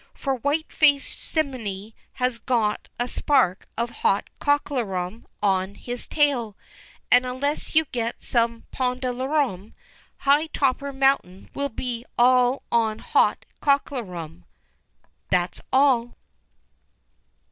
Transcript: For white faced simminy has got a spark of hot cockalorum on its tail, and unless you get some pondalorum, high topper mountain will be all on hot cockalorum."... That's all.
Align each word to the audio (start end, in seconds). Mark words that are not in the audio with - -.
For 0.15 0.33
white 0.33 0.73
faced 0.73 1.19
simminy 1.19 1.93
has 2.13 2.39
got 2.39 2.87
a 2.99 3.07
spark 3.07 3.67
of 3.77 3.91
hot 4.01 4.31
cockalorum 4.39 5.25
on 5.43 5.77
its 5.85 6.07
tail, 6.07 6.57
and 7.11 7.23
unless 7.23 7.75
you 7.75 7.85
get 7.91 8.15
some 8.23 8.63
pondalorum, 8.71 9.75
high 10.17 10.47
topper 10.47 10.91
mountain 10.91 11.51
will 11.53 11.69
be 11.69 12.03
all 12.17 12.63
on 12.71 12.97
hot 12.97 13.45
cockalorum."... 13.61 14.45
That's 15.29 15.61
all. 15.71 16.17